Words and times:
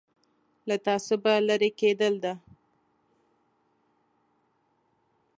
له 0.67 0.75
تعصبه 0.85 1.33
لرې 1.47 1.71
کېدل 1.79 2.13
ده. 2.23 2.33